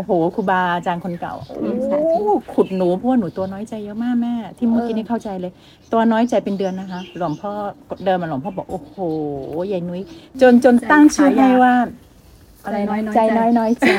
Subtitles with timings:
[0.00, 1.34] โอ้โหครูบาอาจารย์คนเก่า
[1.90, 5.52] โอ้โหขุดหนูเพราะว่าหนูตัวน้อยใจเยอะมากแม่ ที่เมื่อกี้นี่เข้าใจเลย
[5.92, 7.52] ตัวน้อยใจเป็นเดือนนะคะ หลวงพ่อ
[8.04, 8.96] เดินมาหลวงพ่อบอกโอ้โห
[9.72, 10.02] ยายนุ้ย
[10.40, 11.74] จนจนตั้งชื่อให้ว่า
[12.64, 13.90] อะไรนะใจน้อยน้อยใจ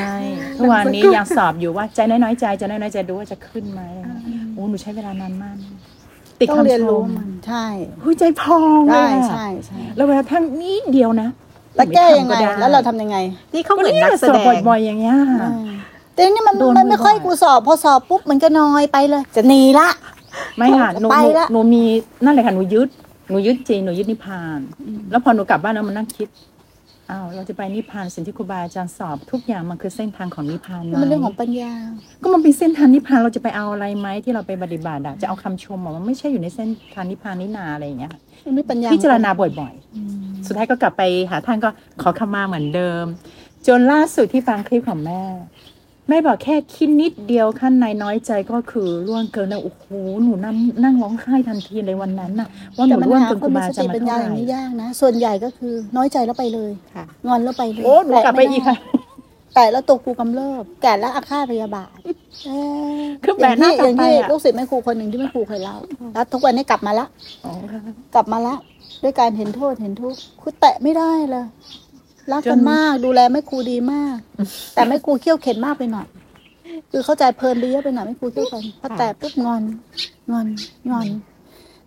[0.58, 5.56] ทุกวันนี้ยังสอบอยู่ว่าใจน้อยน้อยใจใจน้อยน้อยใจดูว่าจะขึ้นไหมอะไรเงี้ยโอ้หนูใช้เวลานานมาก
[6.40, 7.66] ติดต้องคำเรียนชรู้มมันใช่
[8.02, 11.28] หุยใจพองเลใช่ยอะใช่ใช่แล้วเวลาท่านนี้เดียวนะ
[11.76, 13.16] แล้วแก้ยังไงม่ทำด้แล้วเราทำยังไง
[13.54, 15.50] นี่เขาเหมือนก็นักยแสสอดบงบ่อยๆอย่างเงี้ยอ่า
[16.14, 19.88] แต่นี่มันโดนมันไม่ค่อยบ่อยๆกูสอบ พอสอบปุ๊บมันก็น้อยไปเลย จะหนีละ
[20.56, 21.82] ไม่ค่ะหนูไปหนูละ หนูมี
[22.24, 22.88] นั่นเลยค่ะหนูยึด
[23.30, 24.58] หนูยึดจริงหนูยึดนิพพาน
[25.10, 26.28] แล้วพอหนูกลับบ้านแล้วมันนั่งคิด
[27.10, 31.72] อ้าวเราจะไปนิพพานสิ่งที่ครูบาอาจารย์สอบทุกอย่างมันคือเส้นทางของนิพพานไหมมันเรื่องของปัญญา
[32.22, 38.12] ก็มันเป็นเส้นทางนิพพานเราจะไปเอาอะไรไหมที่เราไปปฏิบัติอะจะเอาคำชมอะมันไม่ใช่อยู่ในเส้นทางนิพพานนี่นาอะไรอย่างเงี้ย
[38.46, 41.70] มันไม่ปัญญาพิจารณาบ่อยๆสุดท้ายก็กลับไปหาท่านก็
[42.02, 43.04] ขอขมาเหมือนเดิม
[43.66, 45.22] จนล่าสุดที่ฟังคลิปของแม่
[46.08, 49.86] แม่บอกแค่คิดนิดเดียวขั้นในน้อยใจก็คือล่วงเกินแล้วโอ้โห
[50.22, 58.76] หนูนั่งนั่งร้องไห้ทันทีเลยวันนั้นน่ะ ว่าหแต่นูมันล่วงหาเกินคครูนมีบาสอาจารติย์มาปัญญาเท่าอไหร่ย่างนี้ยากนะ ส่วนใหญ่ก็คือน้อยใจแล้วไปเลยค่ะ งอนแล้วไปเลยโอ้หนูกลับไปอีกค่ะ
[59.54, 61.96] แต่แล้วตัวกูกำเริบแก่แล้วอาฆาตพยาบาท
[62.44, 62.60] เอ้
[63.00, 65.76] ยคือแบกหน้าอย่างที่กลับไปอย่างที่อะ ลูกศิษย์แม่ครูคนหนึ่งที่แม่ครูเคยเล่า
[66.14, 67.06] แล้วทุกวันนี้กลับมาละ
[67.44, 67.80] อ๋อค่ะ
[68.14, 68.54] กลับมาละ
[69.02, 71.44] ด้วยการเห็นโทษเห็นทุกข์คือแตะไม่ได้เลย
[72.32, 74.16] รักกันจนมากดูแลแม่ครูดีมาก
[74.74, 76.06] แต่แม่ครูเขี้ยวเข็นมากไปหน่อย
[76.90, 79.62] คือเข้าใจเพลินไปเยอะไปหน่อยแม่ครูเขี้ยวเข็นพอแตะปุ๊บงอน
[80.30, 80.46] งอน
[80.90, 81.06] งอน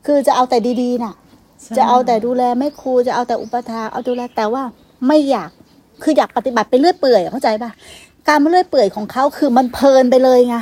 [0.06, 1.14] คือจะเอาแต่ดีๆน่ะ
[1.62, 4.64] ใช่จะเอาแต่ดูแลแม่ครูจะเอาแต่อุปถาเอาดูแลแต่ว่า
[5.08, 5.50] ไม่อยาก
[6.04, 7.72] คืออยากปฏิบัติไปเรื่อยเปื่อยเข้าใจปะ
[8.28, 10.56] การมาเรื่อยเปื่อยของเขาคือมันเพลินไปเลยไง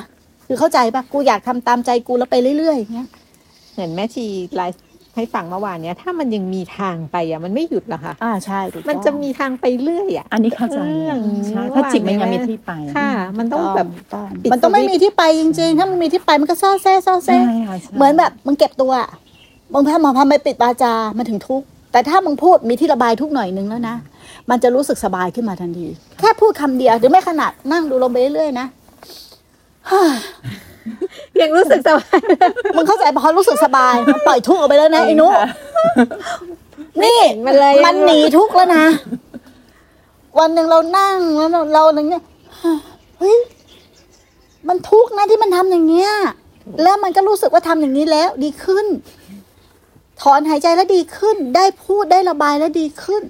[0.47, 3.07] คือเข้าใจปะกูอยากทำตามใจกูแล้วไปเรื่อยๆอย่างเงี้ย
[3.73, 4.81] เหมือนแม่ชีไลฟ์
[5.15, 19.09] ให้ฟังเมื่อวานเนี้ยถ้ามันยังมีทางไปอะมันไม่หยุดหรอกค่ะอ่าใช่ถูกต้องมันจะมีทางไปเรื่อยอะอันนี้เข้าใจเรื่องใช่ถ้าจิตมันยังมีที่ไปค่ะ มันต้องแบบต้องปิดมันต้องไม่สวิตช์มีที่ไปจริงๆ ถ้ามันมีที่ไปมันก็ซ่อแซ่ซ่อใช่แซ่ค่ะใช่เหมือนแบบมึงเก็บตัวอะ
[19.73, 23.95] มึงพามาพาไปปิดบาจามันถึงทุกข์แต่ถ้ามึงพูดมีที่ระบายทุกข์หน่อยนึงแล้วนะ
[24.49, 25.87] มันจะรู้สึกสบายขึ้นมาทันที
[26.19, 28.67] แค่พูดคำเดียวหรือไม่ขนาดนั่งดูลมไปเรื่อยๆนะ
[31.41, 32.19] ยังรู้สึกสบาย
[32.75, 35.47] มึงเข้าใจพอรู้สึกสบายมันปล่อยทุกข์ออกไปแล้วนะไอ้นุค่ะ
[37.03, 38.85] นี่มันเลยมันหนีทุกข์แล้วนะ
[40.39, 42.23] วันหนึ่งเรานั่งแล้วเราเราอย่างเงี้ย
[43.19, 43.37] เฮ้ย
[44.67, 46.11] มันทุกข์นะที่มันทำอย่างเงี้ย
[46.83, 48.85] แล้วมันก็รู้สึกว่าทำอย่างนี้แล้ว ดีขึ้น
[50.21, 53.23] ถอนหายใจแล้วดีขึ้น ได้พูดได้ระบายแล้วดีขึ้น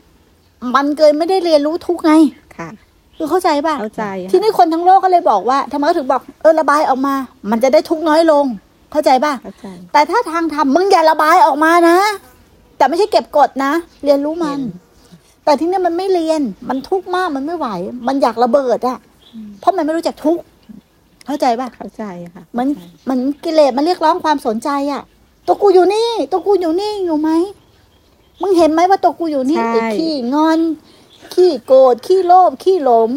[0.75, 2.13] มันเกินไม่ได้เรียนรู้ทุกข์ไง
[2.57, 2.69] ค่ะ
[3.17, 7.15] คือเข้าใจป่ะเข้าใจค่ะทีนี้คนทั้งโลกก็เลยบอกว่าทำไมเขาถึงบอกเออระบายออกมา
[7.51, 8.45] มันจะได้ทุกข์น้อยลง
[8.91, 11.97] เข้าใจป่ะเข้าใจแต่ถ้าทางทำมึงอย่าระบายออกมานะ
[12.77, 13.73] แต่ไม่ใช่เก็บกดนะ
[14.05, 14.59] เรียนรู้มัน
[15.45, 17.67] แต่ที่นี่มันไม่เรียนมันทุกข์มากมันไม่ไหว
[18.07, 18.97] มันอยากระเบิดอะ
[19.59, 20.41] เพราะมันไม่รู้จักทุกข์
[21.25, 22.03] เข้าใจป่ะเข้าใจ
[22.35, 22.67] ค่ะมัน
[23.09, 25.01] มันกิเลสมันเรียกร้องความสนใจอะ
[25.47, 27.29] ตัวกูอยู่นี่ ตัวกูอยู่นี่อยู่ไหม
[28.41, 30.59] มึงเห็นไหมว่าตัวกูอยู่นี่ใช่ไอ้ขี้งอน
[31.33, 33.09] ขี้โกรธขี้โลภขี้หลง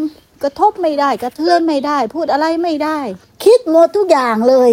[0.42, 2.98] กระทบไม่ได้กระเทือนไม่ได้ พูดอะไรไม่ได้
[3.44, 4.70] คิดหมดทุกอย่างเลย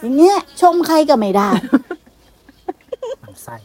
[0.00, 1.50] อย่างเงี้ย ชมใครก็ไม่ได้
[3.44, 3.56] ไส้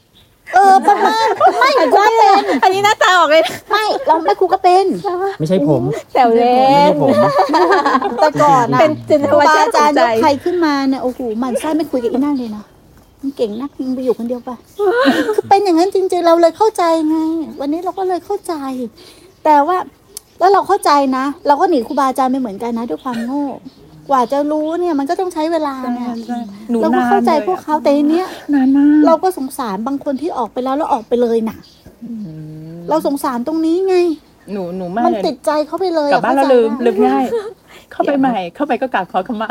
[0.53, 1.25] เออประมาณ
[1.59, 4.85] ไม่กูก็เป็นอันนี้หน้าตาออกเลยนะไม่เราไม่ครูก็เป็น
[5.39, 7.15] ไม่ใช่ผมแซวเล่ไม่ใช่นผม
[8.21, 12.63] แต่ก่อนอะเป็นจินตครูนาบาการอาจารย์ใจยกใครขึ้นมาเนี่ยโอ้โหหมันไส้ไม่คุยกับอีนั่นเลยนะ
[13.23, 14.55] มันเก่งนักมึงไปอยู่คนเดียวปะ
[15.35, 17.17] คือเป็นอย่างนั้นจริง ๆ เราเลยเข้าใจไง
[17.59, 18.53] วันนี้เราก็เลยเข้าใจ
[19.45, 19.77] แต่ว่า
[20.39, 23.45] แล้วเราเข้าใจนะ เราก็หนีครูบาอาจารย์ไม่เหมือนกันนะด้วยความโง่
[24.09, 26.37] กว่าจะรู้เนี่ยมันก็ต้องใช้เวลาใช่เนี่ยใช่
[26.69, 31.57] หนูเราก็นานเข้าใจลยอะพวกเขาแต่ทีเนี้ยนานมากเราก็สงสารบางคนที่ออกไปแล้วแล้วออกไปเลยน่ะ
[32.89, 33.95] เราสงสารตรงนี้ไง
[34.51, 37.23] หนูหนูไม่มันเลยติดใจเขาไปเลยกลับบ้านอะเราเข้ลืมใจปะลืมง่าย
[37.91, 39.49] เข้าไปใหม่ เข้าไปก็กราบขอขมา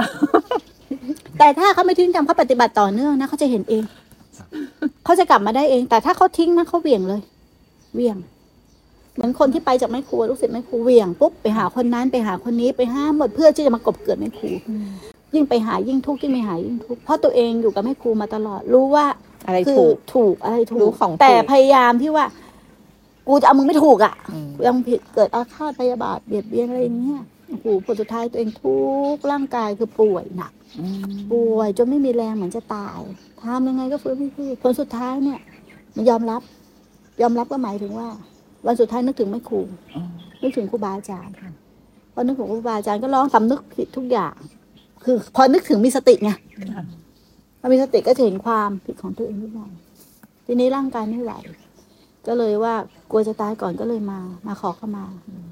[1.42, 3.84] แต่ถ้าเขาไม่ทิ้งทำเขาปฏิบัติต่อเนื่องนะเขาจะเห็นเอง
[5.04, 7.20] เขาจะกลับมาได้เอง แต่ถ้าเขาทิ้งนะเขาเหวี่ยงเลย
[7.94, 8.16] เหวี่ยง
[9.14, 14.50] เหมือนคนที่ไปจากแม่ครูลูกศิษย์แม่ครูเหวี่ยงปุ๊บไปหาคนนั้นไปหาคนนี้ไปห้ามหมดเพื่อที่จะมากบเกิดแม่ครู
[15.34, 19.06] ยิ่งไปหายิ่งทุกข์ยิ่งไปหายิ่งทุกข์เพราะตัวเองอยู่กับแม่ครูมาตลอดรู้ว่า
[19.46, 22.26] อะไรคือถูกถูกอะไรถูรู้กของถูกแต่พยายามที่ว่า
[23.28, 28.78] กูจะเอามึงไม่ถูกอะอืมยังผิดเกิดอาฆาตพยาบาทเบียดเบียนอะไรอย่างเงี้ยโอ้โหผลสุดท้ายตัวเองทุ
[29.14, 30.52] กข์ร่างกายคือป่วยหนัก
[31.30, 33.00] ป่วยจนไม่มีแรงเหมือนจะตาย
[33.40, 35.40] ทำยังไงก็ฟื้นไม่ฟื้นผลสุดท้ายเนี่ย
[35.96, 36.42] มันยอมรับ
[37.22, 38.08] ยอมรับก็หมายถึงว่า
[38.66, 39.60] วันสุดท้ายนึกถึงแม่ครู
[39.94, 40.02] อ๋อ
[40.42, 41.34] นึกถึงครูบาอาจารย์
[42.12, 44.34] พอนึกถึงครูบาอาจารย์ก็ร้องสำนึกผิดทุกอย่าง
[45.04, 46.30] คือ พอนึกถึงมีสติไง
[46.76, 46.84] ค่ะ
[47.60, 49.72] พอมีสติก็จะเห็นความผิดของตัวเองทุกอย่าง
[50.46, 51.32] ทีนี้ร่างกายไม่ไหว
[52.26, 52.74] ก็เลยว่า
[53.10, 55.04] กลัวจะตายก่อนก็เลยมา มาขอเข้ามา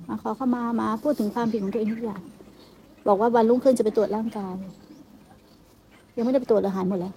[0.08, 2.22] มาขอเข้ามามาพูดถึงความผิดของตัวเองทุกอย่าง
[3.08, 4.54] บอกว่าวันรุ่งขึ้นจะไปตรวจร่างกาย
[6.20, 7.12] ยังไม่ได้ไปตรวจเลยหายหมดแล้ว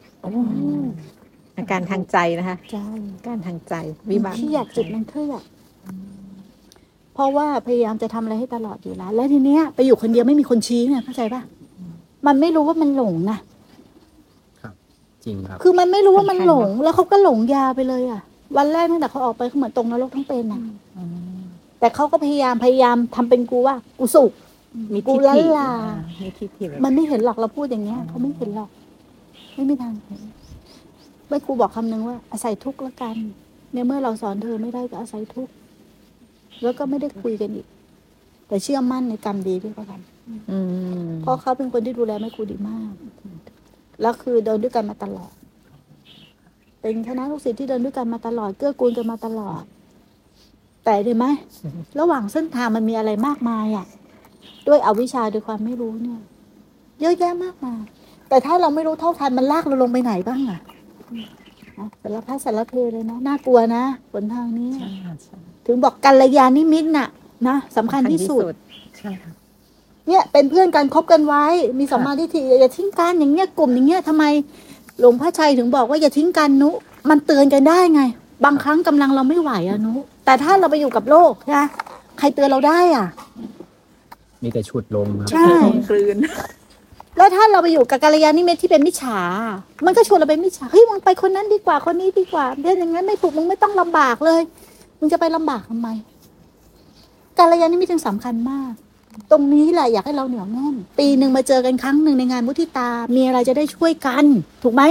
[1.58, 3.74] อาการทางใจนะคะใช่อาการทางใจ
[4.10, 5.42] วิบัติเครียดจุดมันเครียด
[7.14, 11.42] เพราะว่าพยายามจะทำอะไรให้ตลอดอยู่แล้ว แล้วทีเนี้ยไปอยู่คนเดียวไม่มีคนชี้ไงเข้าใจป่ะ
[12.28, 13.38] มันไม่รู้ว่ามันหลงนะ
[15.26, 18.22] จริงครับ คือมันไม่รู้ว่ามันหลง แล้วเขาก็หลงยาไปเลยอะ
[18.58, 20.62] วันแรกตั้งแต่เขาออกไปเขาเหมือนตรงนรกทั้งเป็นอะ
[21.80, 24.32] แต่เขาก็พยายามพยายามทำเป็นกูว่ากูสุข
[24.94, 28.70] มีกูทิฏละฐิลาอ่ามีทิฏฐิแบบมันไม่เห็นหรอกเราพูดอย่างเงี้ยเขาไม่เห็นหรอก
[29.56, 30.22] ไม่มีทางเห็น
[31.28, 33.16] แม่ครูบอกคำนึงว่า อาศัยทุกข์ละกัน
[33.74, 35.54] ในเมื่อเราสอนเธอไม่ได้ก็อาศัยทุกข์
[36.62, 37.68] แล้วก็ไม่ได้คุยกันอีก
[38.48, 39.94] แต่เชื่อมั่นในกรรมดีที่เขาท
[40.52, 42.94] อืมำเพราะเขาเป็นคนที่ดูแลแม่ครูดีมาก
[44.02, 45.34] แล้วคือเดินด้วยกันมาตลอด
[46.82, 49.64] เป็นคณะลูกศิษย์ที่เดินด้วยกันมาตลอด เกื้อกูลกันมาตลอด
[50.84, 51.26] แต่เห็นไหม
[52.00, 53.86] ระหว่างเส้นทางมันมีอะไรมากมายอะ
[54.68, 56.22] ด้วยอวิชชาด้วยความไม่รู้เนี่ย
[57.02, 57.82] เยอะแยะมากมาย
[58.34, 60.60] แต่ถ้าเราไม่รู้เท่าทันมันลากเราลงไปไหนบ้างอะ
[61.80, 63.84] นะสารพัดสารเพเลยนะน่ากลัวนะ
[64.14, 67.08] บนทางนี้ใช่ค่ะใช่ถึงบอกกัลยาณิมิตรน่ะ
[67.48, 68.42] นะสำคัญที่สุด
[68.98, 69.32] ใช่ค่ะ
[70.08, 71.44] เนี่ยเป็นเพื่อนกันคบกันไว้
[71.80, 74.24] มีสัมมาทิฏฐิอย่าทิ้งกันอย่างเงี้ยกลุ่มอย่างเงี้ยทำไม
[75.00, 76.70] หลวงพ่อชัยถึงบอกว่าอย่าทิ้งกันนุ
[77.10, 78.02] มันเตือนกันได้ไง
[78.46, 79.94] บางครั้งกำลังเราไม่ไหวอะนุ
[80.26, 81.66] แต่ถ้าเราไปอยู่กับโลกนะ
[82.20, 83.08] ใครเตือนเราได้อะ
[84.44, 85.50] มีแต่ฉุดลงครับใช่
[85.90, 86.18] กลืน
[87.18, 89.20] แล้วถ้าเราไปอยู่กับกัลยาณิมิตรที่เป็นมิจฉา
[89.86, 94.42] มันก็ชวนเราไปมิจฉา เฮ้ยมึงไปคนนั้นดีกว่าคนนี้ดีกว่าเรื่องอย่างนั้นไม่ถูกมึงไม่ต้องลำบากเลย
[95.00, 95.88] มึงจะไปลำบากทำไม
[97.38, 98.74] กัลยาณิมิตรจึงสำคัญมาก
[99.32, 104.26] ตรงนี้แหละอยากให้เราเหนียวแน่น ปีหนึ่งมาเจอกันครั้งหนึ่งในงานมุทิตา มีอะไรจะได้ช่วยกัน
[104.64, 104.84] ถูกไหม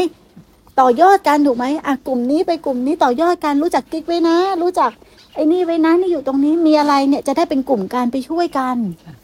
[0.81, 4.91] ต่อยอดกันถูกไหมอะกลุ่มนี้ไปกลุ่มนี้ต่อยอดกันรู้จักกิ๊กไว้นะ รู้จัก
[5.35, 8.77] ไอ้นี่ไว้นะนี่อยู่ตรงนี้มีอะไรเนี่ยจะได้เป็นกลุ่มการไปช่วยกัน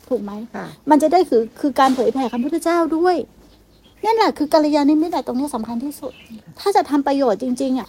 [0.08, 3.16] ถูกไหมค่ะมันจะได้คือคือการเผยแผ่คำพุทธเจ้าด้วย
[4.04, 6.12] นั่นแหละคือกัลยาณมิตรอะตรงนี้สำคัญที่สุด
[6.58, 7.88] ถ้าจะทำประโยชน์จริงๆอะ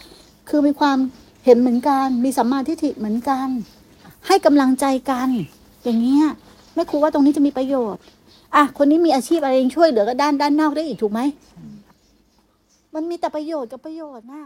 [0.50, 0.98] คือมีความ
[1.46, 3.48] เห็นเหมือนกัน มีสัมมาทิฏฐิเหมือนกัน
[4.28, 5.30] ให้กำลังใจกัน
[5.84, 6.26] อย่างเงี้ย
[6.74, 8.02] แม่ครูว่าตรงนี้จะมีประโยชน์
[8.56, 11.20] อะคนนี้มีอาชีพอะไรยังช่วยเหลือก็ด้านด้านนอกได้อีกถูกไหม
[12.94, 14.44] มันมีแต่ประโยชน์กับประโยชน์น่ะ